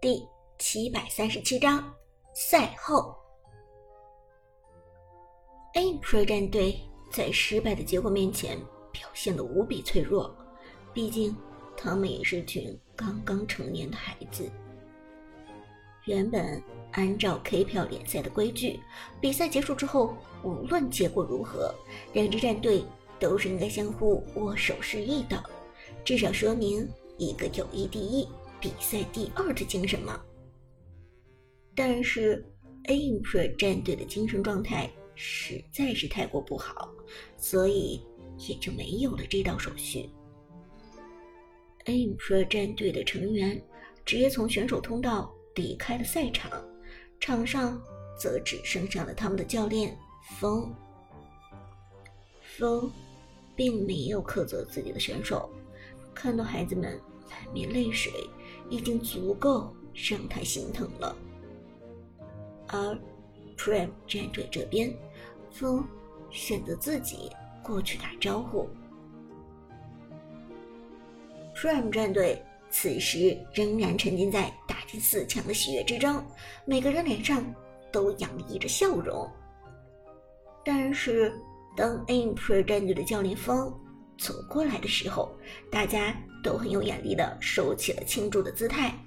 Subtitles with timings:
[0.00, 0.26] 第
[0.58, 1.94] 七百三十七章
[2.32, 3.14] 赛后
[5.74, 6.80] ，Impro 战队
[7.12, 8.58] 在失败的结果面前
[8.90, 10.34] 表现的无比脆弱，
[10.94, 11.36] 毕竟
[11.76, 14.50] 他们也是群刚刚成年的孩子。
[16.06, 16.62] 原本
[16.92, 18.80] 按照 K 票联赛的规矩，
[19.20, 21.74] 比赛结束之后，无论结果如何，
[22.14, 22.82] 两支战队
[23.18, 25.44] 都是应该相互握手示意的，
[26.06, 28.26] 至少说明一个友谊第一。
[28.60, 30.20] 比赛第二的精神吗？
[31.74, 32.44] 但是
[32.84, 36.92] Impro 战队的精神状态实在是太过不好，
[37.36, 38.04] 所以
[38.48, 40.10] 也就没有了这道手续。
[41.86, 43.62] Impro 战队的成员
[44.04, 46.50] 直接从选手通道离开了赛场，
[47.18, 47.80] 场上
[48.18, 49.96] 则只剩下了他们的教练
[50.38, 50.74] 风。
[52.42, 52.92] 风
[53.56, 55.50] 并没有苛责自己的选手，
[56.14, 58.12] 看到孩子们满面泪水。
[58.70, 61.14] 已经足够让他心疼了。
[62.68, 62.98] 而
[63.56, 64.96] Prime 战队这边，
[65.50, 65.84] 风
[66.30, 67.30] 选择自己
[67.62, 68.68] 过去打招呼。
[71.54, 76.24] Prime 战队此时仍然沉浸在打进四强的喜悦之中，
[76.64, 77.44] 每个人脸上
[77.92, 79.28] 都洋溢着笑容。
[80.64, 81.34] 但是，
[81.76, 83.74] 当 Impro 战队的教练风
[84.20, 85.34] 走过来的时候，
[85.70, 86.14] 大家。
[86.42, 88.98] 都很有眼力的收起了庆祝的姿态，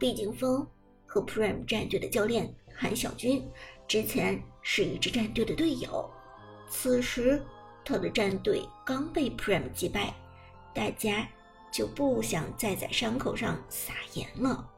[0.00, 0.66] 毕竟风
[1.06, 3.48] 和 Prime 战队的教练韩小军
[3.86, 6.10] 之前是一支战队的队友，
[6.68, 7.40] 此时
[7.84, 10.12] 他的战队刚被 Prime 击败，
[10.74, 11.24] 大家
[11.70, 14.68] 就不想再在伤口上撒盐了。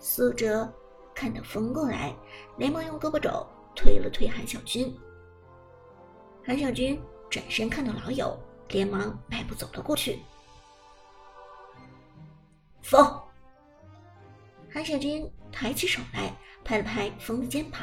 [0.00, 0.68] 苏哲
[1.14, 2.12] 看到风过来，
[2.58, 4.92] 连忙用胳膊肘推了推韩小军，
[6.44, 8.38] 韩小军转身看到老友。
[8.70, 10.18] 连忙迈步走了过去。
[12.82, 13.16] 风，
[14.68, 17.80] 韩小军抬起手来，拍了拍风的肩膀，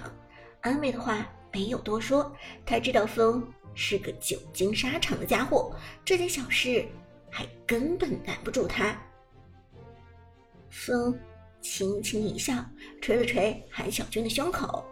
[0.60, 2.30] 安慰的话没有多说。
[2.66, 5.74] 他知道风是个久经沙场的家伙，
[6.04, 6.86] 这件小事
[7.32, 8.94] 还根本难不住他。
[10.70, 11.18] 风
[11.62, 12.54] 轻轻一笑，
[13.02, 14.84] 捶了捶韩小军的胸口：“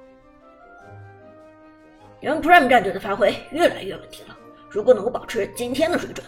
[2.22, 4.38] 你们 Prime 战队的发挥越来越稳定了。”
[4.72, 6.26] 如果能够保持今天的水准，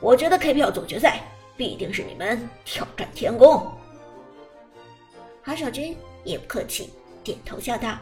[0.00, 1.22] 我觉得 KPL 总决赛
[1.56, 3.72] 必定是你们挑战天宫。
[5.42, 6.92] 韩小军也不客气，
[7.24, 7.96] 点头笑道：“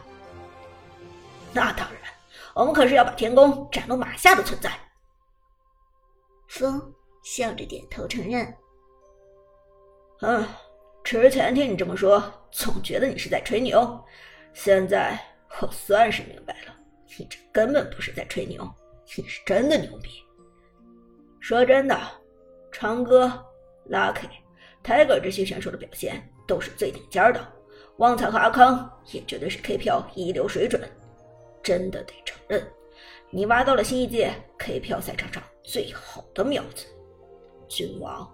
[1.53, 2.11] 那当然，
[2.53, 4.69] 我们可是要把天宫斩落马下的存在。”
[6.49, 8.53] 风笑着点头承认
[10.19, 10.45] ：“嗯，
[11.05, 14.03] 之前听你这么说，总觉得你是在吹牛。
[14.53, 15.17] 现在
[15.61, 16.75] 我算是明白了，
[17.17, 18.69] 你这根本不是在吹牛。”
[19.17, 20.23] 你是真的牛逼！
[21.39, 21.97] 说真的，
[22.71, 23.31] 长歌、
[23.89, 24.27] Lucky、
[24.83, 27.53] Tiger 这些选手的表现都是最顶尖的，
[27.97, 30.81] 旺财和阿康也绝对是 K 票一流水准。
[31.63, 32.67] 真的得承认，
[33.29, 36.85] 你挖到了新一届 K 票赛场上最好的苗子，
[37.67, 38.29] 君王，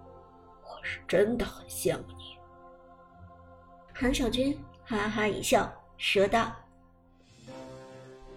[0.62, 2.36] 我是真的很羡慕你。
[3.94, 6.50] 韩小军哈哈一笑，说道：“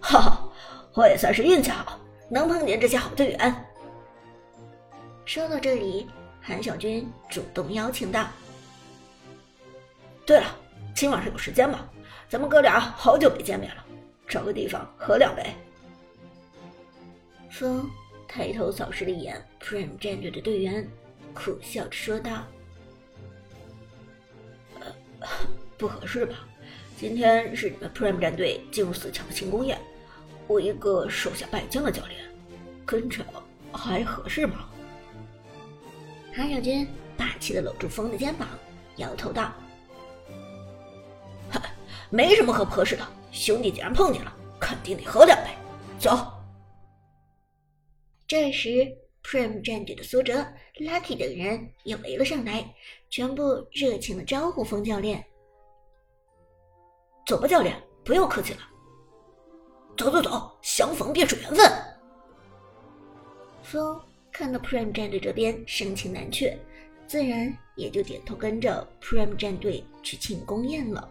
[0.00, 0.52] 哈哈，
[0.94, 1.98] 我也算是运气好。”
[2.28, 3.66] 能碰见这些好队员。
[5.24, 6.06] 说到这里，
[6.40, 8.28] 韩小军主动邀请道
[10.26, 10.46] ：“对了，
[10.94, 11.88] 今晚上有时间吗？
[12.28, 13.84] 咱们哥俩好久没见面了，
[14.26, 15.44] 找个地方喝两杯。”
[17.50, 17.88] 风
[18.28, 20.88] 抬头扫视了一眼 Prime 战队的队员，
[21.32, 22.44] 苦笑着说道
[24.80, 24.86] ：“呃，
[25.78, 26.46] 不合适吧？
[26.98, 29.78] 今天是你们 Prime 战队进入四强的庆功宴。”
[30.46, 32.20] 我一个手下败将的教练，
[32.84, 33.24] 跟着
[33.72, 34.68] 还合适吗？
[36.34, 36.86] 韩小军
[37.16, 38.46] 霸气的搂住风的肩膀，
[38.96, 39.52] 摇头道
[41.50, 41.60] ：“嗨，
[42.10, 45.50] 没什么合不合适的，兄弟既然碰见了，肯定得喝两杯。
[45.98, 46.32] 走。”
[48.28, 52.74] 这时，Prime 战队的苏哲、Lucky 等人也围了上来，
[53.08, 55.24] 全部热情的招呼风教练
[57.26, 58.60] ：“走吧，教练，不用客气了。”
[59.96, 61.72] 走走走，相逢便是缘分。
[63.62, 64.00] 风
[64.30, 66.56] 看到 Prime 战队这边盛情难却，
[67.06, 71.08] 自然也就点头跟着 Prime 战队去庆功宴了。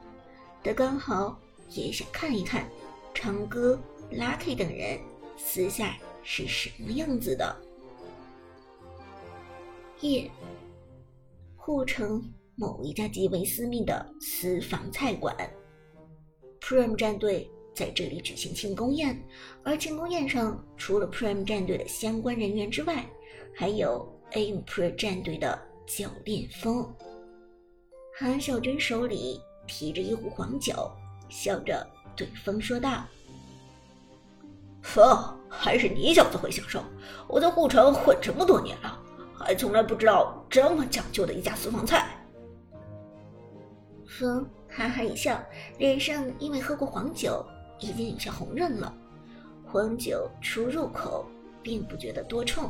[0.63, 1.37] 他刚好
[1.69, 2.69] 也想看一看
[3.13, 3.79] 长歌、
[4.11, 4.99] Lucky 等人
[5.35, 7.55] 私下是什么样子的。
[10.01, 10.29] 夜，
[11.55, 12.23] 护城
[12.55, 15.35] 某一家极为私密的私房菜馆
[16.61, 17.49] ，Prime 战队。
[17.75, 19.21] 在这里举行庆功宴，
[19.61, 23.05] 而庆功宴上除了 Prime 战队的相关人员之外，
[23.53, 26.89] 还有 Aim Pro 战队的教练风。
[28.17, 30.89] 韩小军手里提着一壶黄酒，
[31.27, 31.85] 笑着
[32.15, 33.03] 对风说道
[34.81, 36.81] ：“风，还是你小子会享受。
[37.27, 38.97] 我在护城混这么多年了，
[39.37, 42.07] 还从来不知道这么讲究的一家私房菜。”
[44.07, 45.37] 风哈哈一笑，
[45.77, 47.45] 脸上因为喝过黄酒，
[47.79, 48.95] 已经有些红润了。
[49.65, 51.25] 黄酒初入口，
[51.61, 52.69] 并不觉得多冲，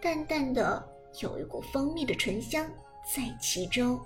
[0.00, 0.86] 淡淡的
[1.20, 2.70] 有一股蜂蜜的醇香
[3.14, 3.98] 在其中。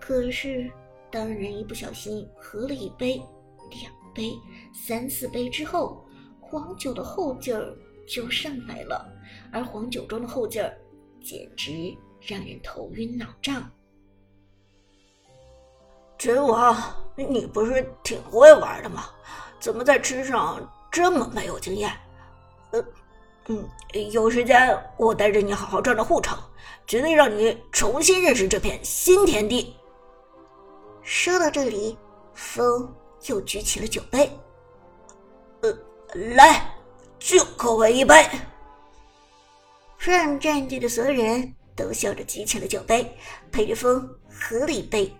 [0.00, 0.70] 可是，
[1.10, 3.22] 当人一不小心喝了一杯、
[3.70, 4.32] 两杯、
[4.72, 6.04] 三四杯之后，
[6.40, 7.76] 黄酒的后劲儿
[8.06, 9.12] 就上来了，
[9.52, 10.76] 而黄酒中的后劲儿，
[11.20, 13.70] 简直让人头晕脑胀。
[16.22, 16.80] 君王，
[17.16, 19.06] 你不是挺会玩的吗？
[19.58, 20.56] 怎么在吃上
[20.88, 21.90] 这么没有经验？
[22.70, 22.84] 呃，
[23.48, 23.68] 嗯，
[24.12, 26.38] 有时间我带着你好好转转护城，
[26.86, 29.74] 绝对让你重新认识这片新天地。
[31.02, 31.98] 说到这里，
[32.34, 32.94] 风
[33.26, 34.30] 又举起了酒杯。
[35.62, 35.76] 呃，
[36.36, 36.72] 来，
[37.18, 38.24] 就各位一杯。
[39.98, 43.12] 让战队的所有人都笑着举起了酒杯，
[43.50, 45.12] 陪着风喝了一杯。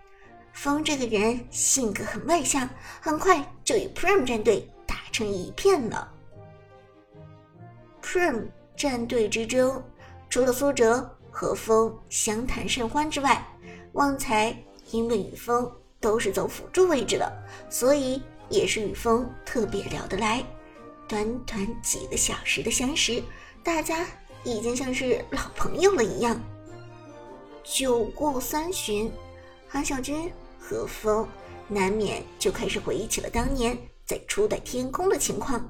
[0.52, 2.68] 风这个人性格很外向，
[3.00, 6.12] 很快就与 Prime 战队打成一片了。
[8.02, 8.44] Prime
[8.76, 9.82] 战队之中，
[10.28, 13.44] 除了苏哲和风相谈甚欢之外，
[13.92, 14.56] 旺财。
[14.90, 17.32] 因为与风都是走辅助位置的，
[17.70, 18.20] 所以
[18.50, 20.44] 也是与风特别聊得来。
[21.08, 23.22] 短短几个小时的相识，
[23.64, 24.04] 大家
[24.44, 26.38] 已经像是老朋友了一样。
[27.64, 29.10] 酒过三巡，
[29.66, 30.30] 韩小军
[30.62, 31.26] 和风
[31.66, 33.76] 难免就开始回忆起了当年
[34.06, 35.68] 在初代天空的情况。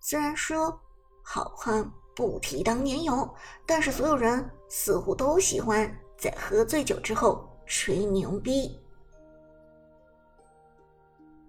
[0.00, 0.78] 虽然说
[1.22, 3.28] 好汉不提当年勇，
[3.66, 7.44] 但是所有人似乎都喜欢在喝醉酒之后。
[7.70, 8.80] 吹牛逼！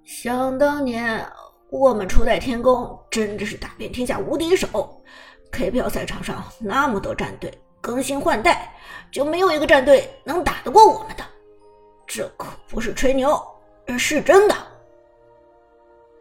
[0.03, 1.25] 想当年，
[1.69, 5.01] 我们初代天宫真的是打遍天下无敌手。
[5.49, 7.49] KPL 赛场上那么多战队
[7.79, 8.75] 更新换代，
[9.09, 11.23] 就没有一个战队能打得过我们的。
[12.11, 13.39] 这可不是吹牛，
[13.99, 14.55] 是真的。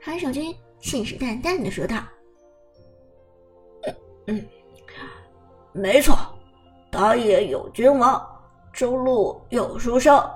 [0.03, 1.97] 韩守军信誓旦旦的说道
[3.89, 3.97] ：“嗯
[4.27, 4.47] 嗯，
[5.73, 6.15] 没错，
[6.91, 8.23] 打野有君王。”
[8.71, 10.31] 中路有书生，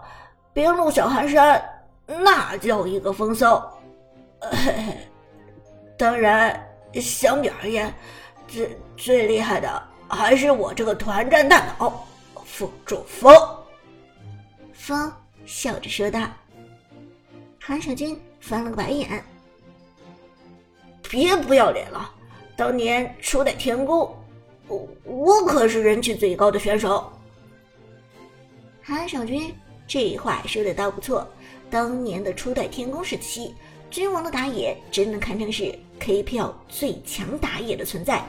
[0.54, 1.62] 边路小寒山
[2.06, 3.78] 那叫一个风骚。
[5.98, 7.94] 当然，相比而言，
[8.48, 12.04] 最最厉害的还是我这个团战大脑
[12.42, 13.32] 副主风。
[14.72, 15.12] 风
[15.46, 16.28] 笑着说道。
[17.58, 19.24] 韩小军翻了个白眼
[21.08, 22.12] ：“别不要脸了！
[22.56, 24.14] 当年初代天宫，
[24.66, 27.12] 我我可是人气最高的选手。”
[28.82, 29.54] 韩小军
[29.86, 31.26] 这话说的倒不错，
[31.70, 33.54] 当年的初代天宫时期，
[33.90, 38.24] 君王的打野真的堪称是 KPL 最强打野的存在。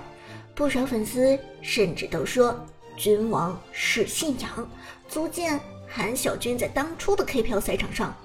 [0.53, 2.63] 不少粉丝甚至都说
[2.95, 4.69] 君王是信仰，
[5.09, 5.59] 足见
[5.95, 8.15] 韩小军在当初的 KPL 赛场上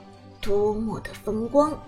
[0.40, 1.78] 多么的风光。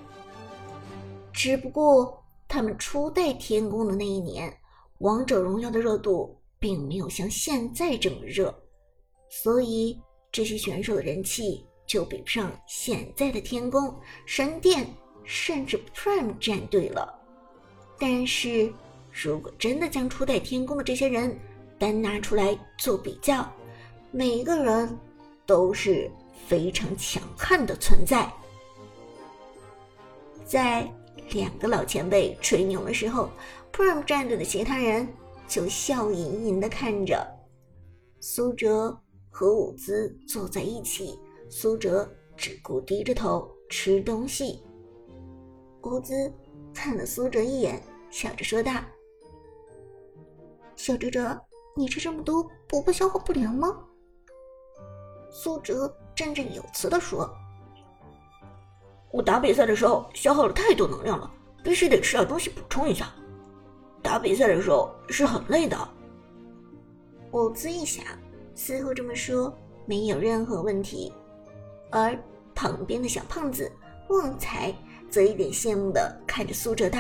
[1.33, 4.55] 只不过他们初代天宫的那一年，
[4.99, 8.55] 王者荣耀的热度并没有像现在这么热，
[9.29, 9.99] 所以。
[10.33, 13.93] 这些选手的人气就比不上现在的天宫、
[14.25, 14.87] 神殿，
[15.25, 17.13] 甚至 Prime 战队了。
[17.99, 18.73] 但是，
[19.11, 21.37] 如果真的将初代天宫的这些人
[21.81, 23.45] 单拿出来做比较，
[24.13, 24.97] 每一个人
[25.51, 26.09] 都是
[26.47, 28.33] 非常强悍的存在。
[30.45, 30.89] 在
[31.33, 33.29] 两个老前辈吹牛的时候
[33.73, 35.09] ，Prime 战队的其他人
[35.49, 37.27] 就笑吟吟的看着
[38.21, 38.97] 苏哲。
[39.29, 44.63] 和伍兹坐在一起，苏哲只顾低着头吃东西。
[45.83, 46.33] 伍兹
[46.73, 48.73] 看了苏哲一眼，笑着说道
[50.75, 51.41] ：“小哲哲，
[51.77, 53.85] 你吃这么多，不怕消化不良吗？”
[55.31, 57.31] 苏哲振振有词地说
[59.13, 61.31] ：“我打比赛的时候消耗了太多能量了，
[61.63, 63.09] 必须得吃点东西补充一下。
[64.03, 65.77] 打比赛的时候是很累的。”
[67.33, 68.05] 伍兹一想。
[68.53, 69.51] 似乎这么说
[69.87, 71.11] 没有任何问题，
[71.91, 72.19] 而
[72.55, 73.73] 旁边的小胖子
[74.09, 74.75] 旺财
[75.09, 76.99] 则一脸羡慕的看着苏哲道：“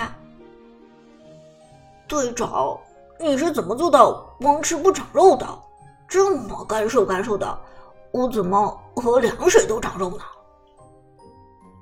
[2.09, 2.79] 队长，
[3.19, 5.47] 你是怎么做到光吃不长肉的？
[6.09, 7.61] 这么干瘦干瘦的，
[8.13, 10.25] 我怎么喝凉水都长肉呢？”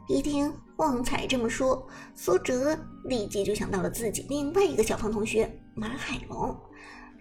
[0.09, 6.57] 一听旺财这么说，苏哲立即就想到了自己另外一个小胖同学马海龙，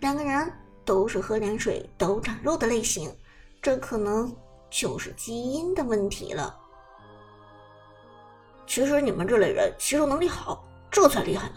[0.02, 0.52] 两个人。
[0.86, 3.14] 都是喝凉水都长肉的类型，
[3.62, 4.34] 这可能
[4.70, 6.58] 就是基因的问题了。
[8.66, 11.56] 其实你们这类人吸收能力好，这才厉害呢。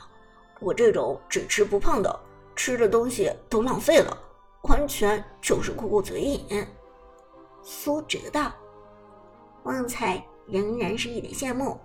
[0.58, 2.20] 我这种只吃不胖的，
[2.56, 4.18] 吃的东西都浪费了，
[4.62, 6.66] 完全就是顾顾嘴瘾。
[7.62, 8.50] 苏哲道，
[9.64, 11.78] 旺财仍然是一脸羡慕。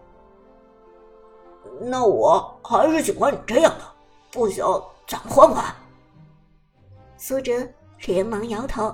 [1.81, 3.83] 那我还是喜欢你这样的，
[4.31, 4.63] 不行
[5.07, 5.75] 咱们换换。
[7.17, 7.67] 苏哲
[8.05, 8.93] 连忙摇头。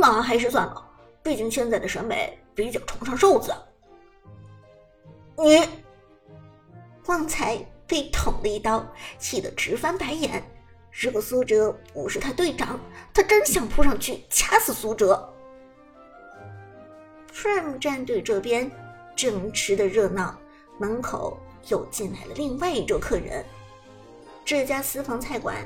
[0.00, 0.84] 那还是算了，
[1.22, 3.54] 毕竟现在的审美比较崇尚瘦子。
[5.36, 5.66] 你，
[7.06, 8.84] 旺财被捅了一刀，
[9.18, 10.42] 气得直翻白眼。
[10.96, 12.78] 如果苏哲不是他队长，
[13.12, 15.28] 他真想扑上去掐死苏哲。
[17.32, 18.70] Prime 战队这边
[19.16, 20.38] 正吃的热闹，
[20.78, 21.36] 门口
[21.68, 23.44] 又进来了另外一桌客人。
[24.44, 25.56] 这家私房菜馆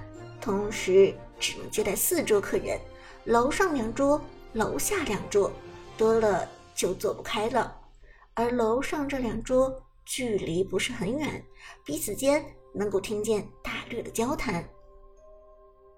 [0.41, 2.81] 同时只能接待四桌客人，
[3.25, 4.19] 楼上两桌，
[4.55, 5.53] 楼下两桌，
[5.99, 7.77] 多了就坐不开了。
[8.33, 11.45] 而楼上这两桌距离不是很远，
[11.85, 12.43] 彼此间
[12.73, 14.67] 能够听见大略的交谈。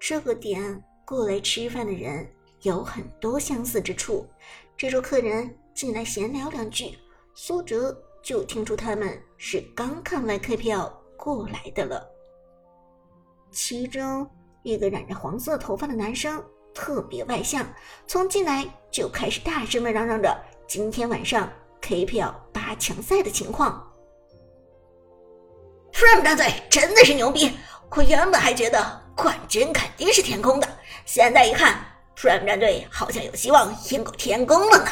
[0.03, 2.27] 这个点过来吃饭的人
[2.63, 4.27] 有很多相似之处。
[4.75, 6.97] 这桌客人进来闲聊两句，
[7.35, 12.03] 苏哲就听出他们是刚看完 KPL 过来的了。
[13.51, 14.27] 其中
[14.63, 16.43] 一个染着黄色头发的男生
[16.73, 17.63] 特别外向，
[18.07, 20.35] 从进来就开始大声的嚷嚷着
[20.67, 21.47] 今天晚上
[21.79, 23.87] KPL 八强赛的情况。
[25.93, 27.51] Prime 战队真的是牛逼！
[27.95, 29.00] 我原本还觉得。
[29.15, 30.67] 冠军肯定是天空的，
[31.05, 31.79] 现在一看
[32.17, 34.91] ，Prime 战队好像有希望赢过天宫了呢。